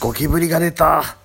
[0.00, 1.16] ゴキブリが出た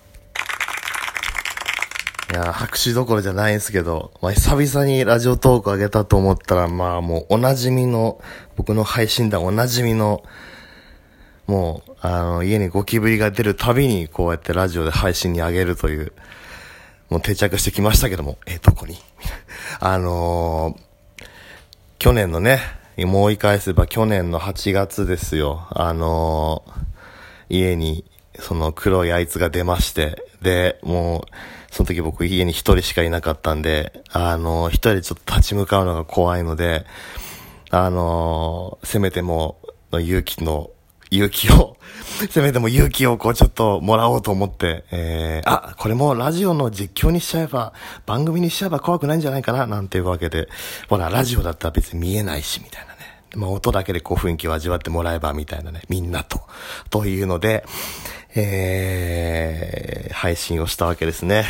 [2.31, 8.21] いや、拍手どころじゃないんすけど、まあ、久々にラジオトーク上げたと思ったら、まあもうおなじみの、
[8.55, 10.23] 僕の配信団おなじみの、
[11.47, 16.13] もう、あの、家にゴキブリが出るたびに、こうやってラジオで配信に上げるという、
[17.09, 18.95] もう定着してきましたけども、え、どこに？
[19.81, 21.25] あのー、
[21.99, 22.61] 去年のね、
[22.97, 25.67] もう言い返せば去年の8月ですよ。
[25.71, 28.05] あのー、家に、
[28.41, 36.85] その黒いあいつが出まして、で、もう、その時僕家に一人しかいなかったんで、あの、一人でちょっと立ち向かうのが怖いので、
[37.69, 39.57] あの、せめても、
[39.93, 40.71] 勇気の、
[41.09, 41.77] 勇気を、
[42.29, 47.73] せめても勇気をこうちょっともらおうと思って、えー、あ、これもラジオの実況にしちゃえば、
[48.05, 50.49] 番組にしちゃえば怖くないんじゃないかな、なんていうわけで、
[50.89, 53.01] ほら、ラジオだったら別に見えないし、みたいなね。
[53.35, 56.41] まあ、音だけでこう雰囲気を味わってもらえば、みたいなね、みんなと。
[56.89, 57.65] というので、
[58.35, 61.45] えー、配信をしたわけですね。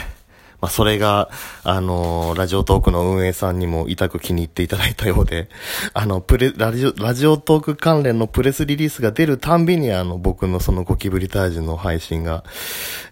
[0.61, 1.29] まあ、それが、
[1.63, 5.49] あのー、ラジオトークの運営さんにも痛く気に入っていただいたようで、
[5.93, 12.43] あの、プレ、ラジオ、ラジオトーク関連のプレスリリースが出るたんびに、あの、僕のそのゴキブリ退治の配信が、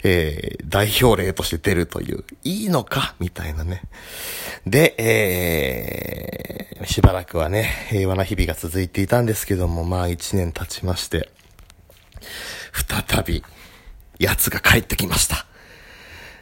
[0.03, 3.15] えー、代表例として出るという、いいのか？
[3.19, 3.81] みたいなね。
[4.67, 11.29] で、えー、しばらくはね、平和な日々が続いていたんですけども、まあ一年経ちまして、
[13.09, 13.43] 再び、
[14.19, 15.37] 奴が帰ってきました。
[15.37, 15.39] い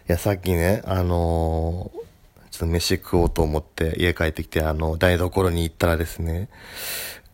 [0.07, 6.49] や、さっきね、あのー、ちょっと飯食おうと思って家帰ってきて、あの、台所に行ったらですね、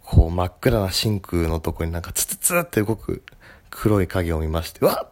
[0.03, 3.23] こう真っ暗なシンクのとこになんかツツツって動く
[3.71, 5.07] 黒い影を見まして、うわ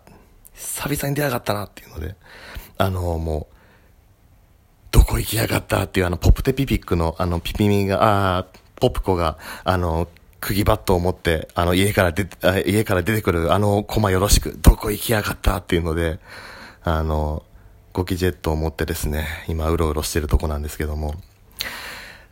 [0.53, 2.15] 久々に出やがったなっていうので、
[2.77, 3.55] あのー、もう、
[4.91, 10.07] どこ行きやがったっていうあの、ポプテピピックのあの、ピピミが、ああ、ポプコが、あの、
[10.41, 16.19] 釘バットを持って、あの、家から出て、家から出てくるあのコマよろしく、どこ行きやがったっていうので、
[16.83, 17.43] あの、
[17.93, 21.15] ゴキジェットを持ってですね、今うろうろしてるとこなんですけども、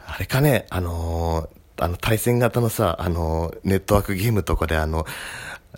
[0.08, 5.06] あれかね、あのあの対戦型のさ、あのネットワークゲームとかであの、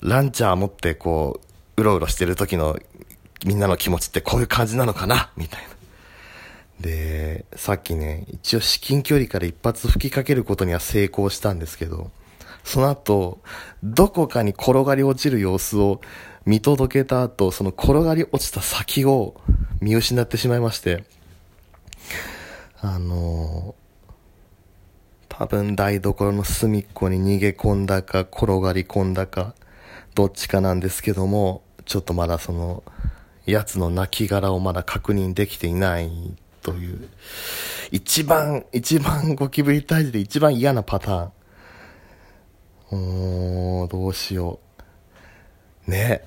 [0.02, 1.42] ランチャー持ってこ
[1.78, 2.80] う、うろうろしてる時の
[3.46, 5.32] みんなの気持ちってこういう感じなのかな？
[5.36, 5.68] みたいな。
[6.80, 12.12] で、さっきね、一応至近距離から一発吹きかけることには成功したんですけど、
[12.64, 13.40] その後、
[13.84, 16.02] どこかに転がり落ちる様子を
[16.46, 19.36] 見届けた後、その転がり落ちた先を
[19.80, 21.04] 見失ってしまいまして、
[22.82, 23.76] あの
[25.30, 29.56] 多分台所の隅っこに逃げ込んだか、転がり込んだか、
[30.14, 32.84] どっちかなんですけども、ちょっとまだその、
[33.46, 37.10] 奴の亡骸をまだ確認できていないという、
[37.92, 41.32] 一番、一番ゴキブリ退治で一番嫌なパターン。
[42.92, 44.60] うーん、どうしよ
[45.88, 45.92] う。
[45.92, 46.22] ね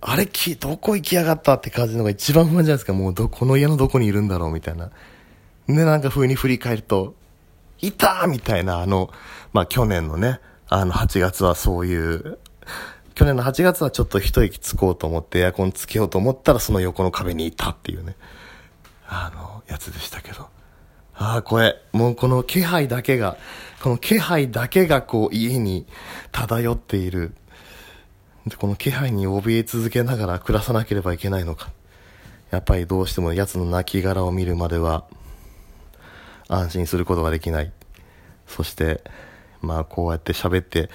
[0.00, 2.92] あれき、どこ行きやがったって感じのが一番不安じゃないですか。
[2.92, 4.90] もうど、この家のどこにいるんだろうみたいな。
[5.66, 7.14] で、なんか風に振り返ると、
[7.80, 9.10] いたみたいな、あの、
[9.54, 12.38] まあ、去年のね、あの、8月はそういう、
[13.14, 18.16] 去年の8月はちょっと一息つこうと思ってエアコンつけようと思ったらその横の壁にいたっていうね、
[19.06, 20.48] あの、やつでしたけど。
[21.16, 23.36] ああ、これ、もうこの気配だけが、
[23.82, 25.86] この気配だけがこう家に
[26.32, 27.34] 漂っている。
[28.46, 31.70] で、この気配に怯え続けながら暮らさなければいけないのか。
[32.50, 35.04] やっぱりどうしても奴の亡骸を見るまでは、
[36.48, 37.72] 安心することができない。
[38.46, 39.02] そして、
[39.60, 40.90] まあこうやって喋って、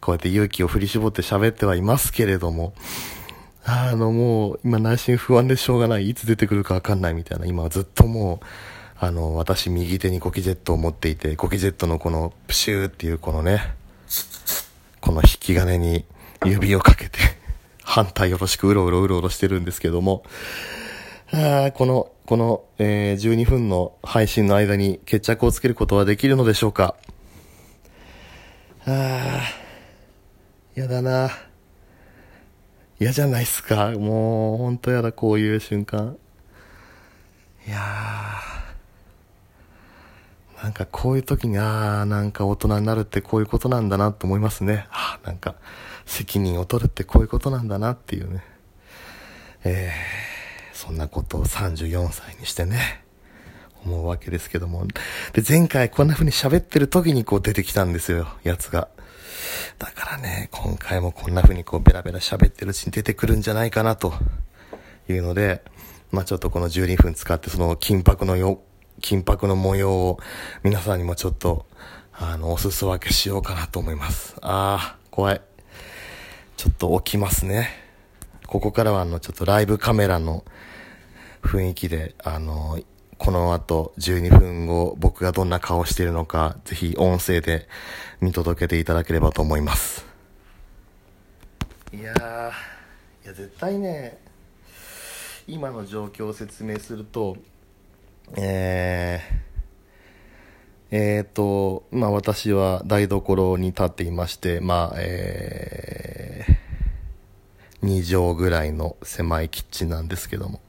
[0.00, 2.72] こうやって勇気を振り絞って喋ってはいますけれども、
[3.64, 6.08] あのもう今内心不安でしょうがない。
[6.08, 7.46] いつ出てくるかわかんないみたいな。
[7.46, 8.46] 今はずっともう、
[9.00, 13.74] あの、私右手にゴキジェットを持っていて、ゴキジェットのこのプシューっていうこのね、
[15.00, 16.04] この引き金に
[16.44, 17.18] 指をかけて
[17.84, 20.24] 反対よろしくうろうろうろうろしてるんですけども、
[21.32, 26.96] あこの、この、えー、12分の配信の間に決着をつけることはできるのでしょうか
[28.84, 29.40] ああ、
[30.74, 31.30] やだな。
[32.98, 33.92] 嫌じゃないっすか。
[33.92, 36.16] もう、ほんとやだ、こういう瞬間。
[37.66, 38.57] いやー。
[40.62, 44.86] なんかこういう時に、ああ、なんか大人になるってこういうことなんだなと思いますね。
[44.90, 45.54] ああ、なんか
[46.04, 48.42] 責任を取るってこういうことなんだなっていうね。
[49.64, 53.04] えー、そんなことを34歳にしてね、
[53.84, 54.86] 思うわけですけども。
[55.32, 58.88] で、前回こんな風に喋ってる時にこう出てきたんですよ、やつが。
[59.78, 64.12] だからね、今回もこんな風にこうベラベラ喋ってるうちに出てくるんじゃないかなと
[65.08, 65.62] いうので、
[66.10, 68.60] まあちょっとこの12分使ってその緊迫のよ
[69.00, 70.18] 金箔の模様を
[70.62, 71.66] 皆さんにもちょっと、
[72.12, 74.34] あの、お裾分けしようかなと思います。
[74.42, 75.40] ああ、怖い。
[76.56, 77.70] ちょっと起きますね。
[78.46, 80.44] ここからはあの、ちょっとライブカメラの
[81.42, 82.80] 雰囲気で、あの、
[83.18, 87.68] この後12分後僕がどんな顔しているのか、ぜひ音声で
[88.20, 90.06] 見届けていただければと思います。
[91.92, 94.18] いやー、いや絶対ね、
[95.46, 97.36] 今の状況を説明すると、
[98.36, 99.48] えー、
[100.90, 110.60] えーと、まあ私は台所に立っていまして、まあ、えー、2畳ぐらいの狭いキッチンなんですけども、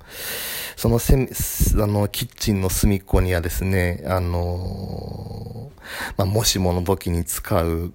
[0.76, 1.18] そのせ、あ
[1.88, 7.94] の、キッチンの隅っこにはですね、あのー、まあ、もしもの時に使う、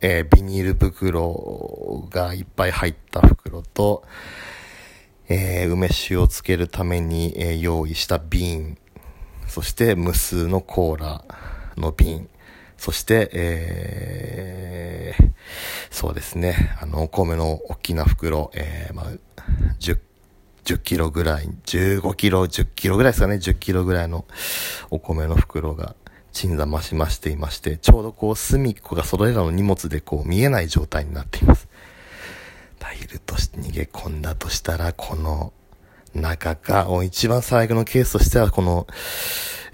[0.00, 4.04] えー、ビニール袋がいっぱい入った袋と、
[5.28, 8.76] えー、梅酒をつけるために、え用意した瓶、
[9.52, 11.24] そして無数のコーラ
[11.76, 12.26] の瓶、
[12.78, 15.30] そして、えー、
[15.90, 19.06] そうですね、あの、お米の大きな袋、えー、まあ、
[19.78, 19.98] 10
[20.64, 24.24] 10キロぐらい、15キロ、10キロぐらいですかね、10キロぐらいの
[24.88, 25.96] お米の袋が
[26.32, 31.68] 鎮座増しましていまして、ちょうどこう隅っこがそれらの荷物でこう見えない状態になっています。
[32.78, 35.52] タイルとして逃げ込んだとしたら、この
[36.14, 38.86] 中か、一番最悪のケースとしては、この、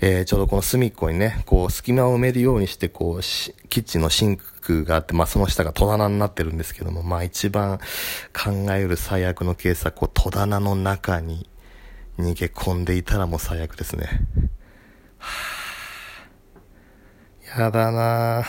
[0.00, 7.78] えー、ちょうどこの隅っこにね、こう隙間を埋めるようにして、こう、キッチンのシンクがあって、まあその下が戸棚になってるんですけども、まあ一番
[8.32, 11.48] 考える最悪のケースは、こう戸棚の中に
[12.18, 14.08] 逃げ込んでいたらもう最悪ですね。
[15.18, 17.60] はぁ。
[17.60, 18.44] やだなぁ。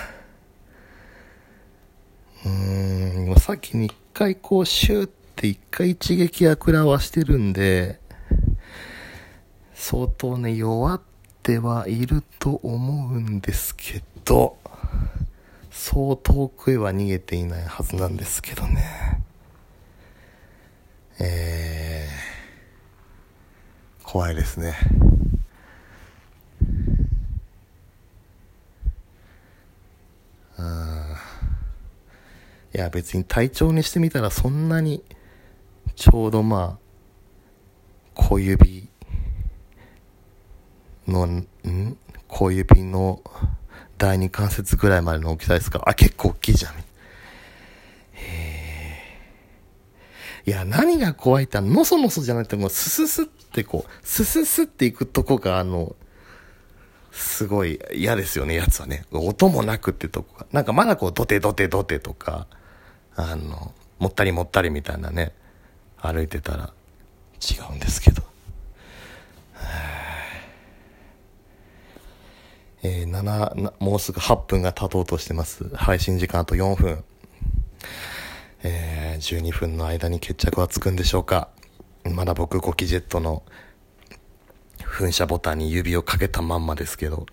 [2.46, 8.00] うーん、もうさっきに一回こうシューって一回一撃は食らわしてるんで、
[9.74, 11.02] 相当ね、弱っ
[11.44, 14.58] てはいると思うんですけど、
[15.72, 19.24] そう遠くへは逃げていないはずなんですけどね。
[21.20, 24.76] えー、怖いですね。
[32.74, 35.04] いや別に体調にしてみたらそんなに
[36.00, 36.90] ちょうどまあ
[38.14, 38.88] 小指
[41.06, 41.46] の、ん
[42.30, 43.22] 小指の
[43.98, 46.74] 第二関節ぐらいまでの大きさですかあ、結構大きいじゃん。
[50.46, 55.98] いや、何が怖いってのそのそじゃなくて、もうスススってこう、スススっていくとこが、あの、
[57.12, 59.04] すごい嫌ですよね、やつはね。
[59.12, 60.48] 音もなくってとこが。
[60.54, 62.48] なんかまだこう、ドテドテドテとか、
[63.18, 65.34] あの、もったりもったりみたいなね、
[66.02, 66.74] 歩いてたら
[67.40, 68.24] 違うんですけど。
[72.82, 75.70] えー、7、もうすぐ8分が経とうとしてます。
[75.76, 77.04] 配信時間あと4分。
[78.64, 81.50] えー、12分の間に決着はつくんでしょうか。
[82.06, 83.44] まだ僕、ゴキジェットの
[84.80, 87.26] 噴射ボタンに指をかけたまんまですけど。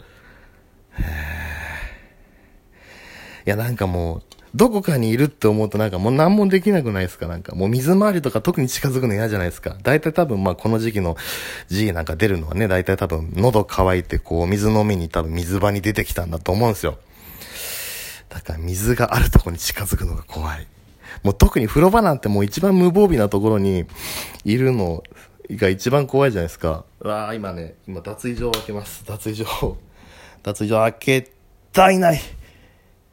[3.46, 4.22] いや、なんかもう、
[4.54, 7.26] どこかにいるって思うとなんかもう何もできなくないですか？
[7.26, 9.76] なんかもう水回りとか特に近づくの嫌じゃないですか？
[9.82, 11.16] 大体多分まあこの時期の
[11.68, 16.96] G なんか出るのはね、大体多分喉乾いてこう水飲みに多分水場に出てきたんだと思うんですよ。
[18.30, 20.66] だから水があるとこに近づくのが怖い。
[21.22, 23.84] もう特に風呂場なんてもう一番無防備なところに
[24.44, 25.02] いるの
[25.50, 26.86] が一番怖いじゃないですか。
[27.00, 29.04] うわあ今ね、今脱衣所を開けます。
[29.04, 29.76] 脱衣所
[30.42, 31.30] 脱衣所開け
[31.74, 32.20] たいない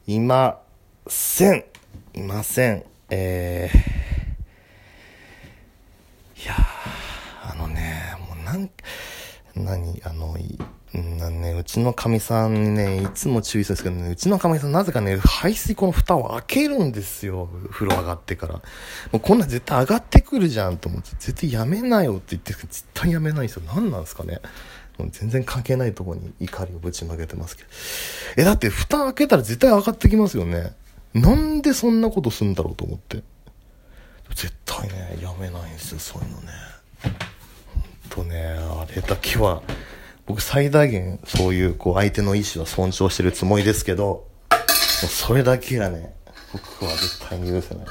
[0.06, 0.60] いま
[1.06, 1.64] せん。
[2.12, 2.84] いません。
[3.08, 6.54] えー、いや
[7.50, 8.68] あのね、もうなん、
[9.56, 10.58] 何、あの、い、
[10.92, 17.48] なね、うちのかみさんにね、いつも注意するんですけどね、うちのかみさんなぜかね、排水溝の蓋を開けるんですよ。
[17.70, 18.54] 風呂上がってから。
[18.56, 18.60] も
[19.14, 23.62] うこんなん絶対上がってくるじゃんと思って、絶対やめなよって言って、絶対やめないんですよ。
[23.74, 24.42] 何なんですかね。
[25.10, 27.68] 全然関係ないとこに怒りをぶちまけてますけど。
[28.36, 30.72] え、だって蓋開けたら絶対上がってきますよね。
[31.14, 33.22] なんでそんなことすんだろうと思って。
[34.34, 36.52] 絶対ね、やめないんですよ、そういうのね。
[38.12, 39.62] ほんとね、あれだけは、
[40.26, 44.26] 僕最大限そういうこう相手の意思は尊重してるつもりですけど、も
[45.04, 46.14] うそれだけがね、
[46.52, 47.86] 僕は絶対に許せない。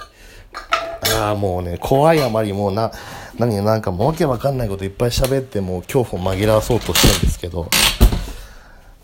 [1.13, 2.91] ああ、もうね、怖いあまりもうな、
[3.37, 7.69] 何なんかもうわけわかんないこといっぱい喋ってもう恐怖を紛らわそうとしてるんですけど、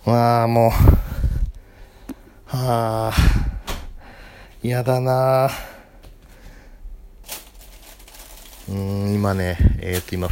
[0.06, 0.72] まあもう、
[2.58, 3.14] はあ、
[4.64, 5.50] 嫌だな。
[8.70, 10.30] うん、今ね、えっ、ー、と今、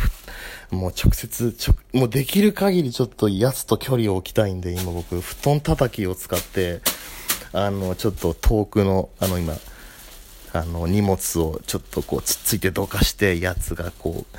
[0.70, 6.82] もう直接、ちょ、もうできる限りちょっとやつと距離を置きたいんで、今僕、布団叩きを使って、
[7.54, 9.54] あの、ちょっと遠くの、あの今、
[10.54, 14.38] あの、荷物をちょっとこう、つっついてどかして、やつがこう、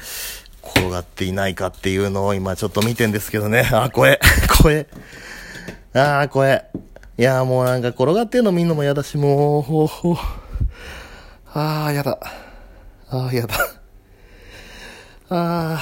[0.69, 3.69] 転がっていないかっていうのを今ちょっと見てんですけどね。
[3.73, 4.21] あ、怖え。
[4.61, 4.87] 怖え。
[5.95, 6.71] あー、怖え。
[7.19, 10.17] いやもうなんか転がってんの見んのも嫌だし、もう、ほうほう。
[11.53, 12.19] あー、やだ。
[13.11, 13.57] あー、やだ。
[15.31, 15.81] あ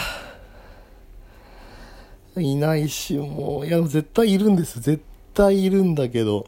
[2.36, 2.40] ー。
[2.40, 4.80] いないし、もう、いや、絶対いるんです。
[4.80, 5.02] 絶
[5.34, 6.46] 対いるんだけど。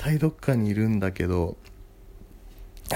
[0.00, 1.56] 対どっかにいるんだけど。
[2.92, 2.94] あ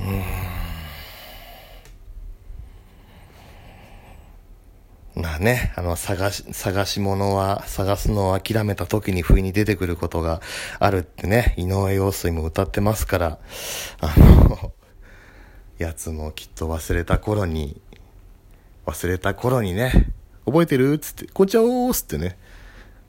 [0.00, 0.04] ー。
[5.16, 5.22] うん。
[5.22, 10.40] まあね、あの、探し、探し物は、探すのを諦めた時に不意に出てくることが
[10.80, 13.38] あるってね、井上陽水も歌ってますから、
[14.00, 14.72] あの、
[15.78, 17.80] やつもきっと忘れた頃に、
[18.86, 20.12] 忘れた頃にね、
[20.46, 20.98] 覚えてる？
[20.98, 22.36] つって、こんちゃおーすってね、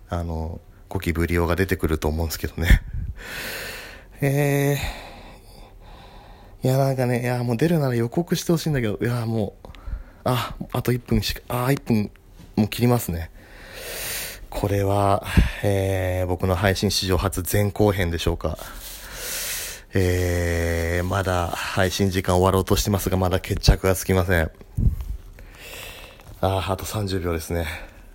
[0.10, 0.60] あの、
[0.96, 2.82] ゴキブリオが出てくると思うんですけどね。
[4.22, 9.68] えー、いやなんかね、いやもう出るなら予告してほしいんだけど、いやもう、
[10.24, 12.12] あ、あと1分しか、あ、1分
[12.56, 13.30] もう切りますね。
[14.50, 15.25] これは、
[15.64, 18.58] えー、僕の配信史上初前後編でしょうか。
[19.94, 24.50] えー、まだ配信時間終わろうとしてますが、まだ決着がつきません。
[26.40, 27.68] あ、あと30秒ですね。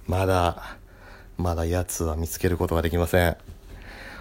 [0.07, 0.80] まだ、
[1.41, 3.37] まだやつは見つけることができません。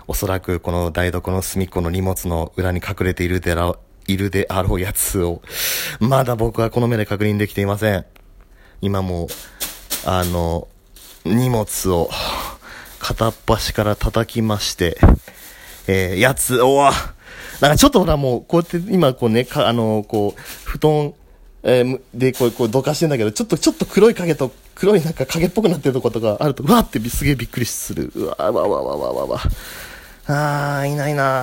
[0.08, 3.76] おそらくこの台所の隅っこの荷物の裏に隠れているでら
[4.08, 5.42] いるであろうやつを、
[6.00, 8.06] まだ僕はこの目で確認できていません。
[8.82, 9.28] 今も、
[10.06, 10.68] あの、
[11.26, 12.10] 荷物を
[13.00, 14.98] 片っ端から叩きまして、
[15.88, 16.94] えー、やつ、おわ
[17.62, 21.14] なんかちょっとほらもう、こうやって今こうね、か、あの、こう、布団、
[21.64, 28.12] えー、で、こう、こう、どかしてんだけど、ちょっと、ちょっと黒い影と、黒いなんか影っぽくなってるとことかあると、うわーってすげえびっくりする。
[28.16, 29.40] うわーわわわわわわ。
[30.28, 31.38] あー、いないな